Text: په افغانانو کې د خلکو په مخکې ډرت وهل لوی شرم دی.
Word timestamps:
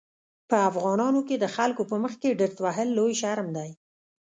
په 0.49 0.57
افغانانو 0.69 1.21
کې 1.27 1.35
د 1.39 1.45
خلکو 1.55 1.81
په 1.91 1.95
مخکې 2.03 2.37
ډرت 2.39 2.57
وهل 2.61 2.87
لوی 2.97 3.13
شرم 3.21 3.47
دی. 3.57 3.69